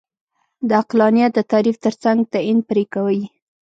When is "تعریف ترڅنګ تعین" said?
1.51-2.57